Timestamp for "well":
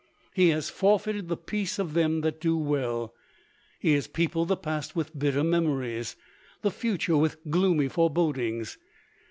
2.57-3.13